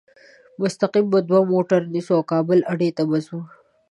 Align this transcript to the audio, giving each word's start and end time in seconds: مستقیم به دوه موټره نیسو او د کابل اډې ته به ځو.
مستقیم 0.61 1.05
به 1.11 1.19
دوه 1.29 1.41
موټره 1.51 1.85
نیسو 1.93 2.13
او 2.17 2.23
د 2.25 2.29
کابل 2.31 2.59
اډې 2.71 2.89
ته 2.97 3.03
به 3.09 3.17
ځو. 3.25 3.39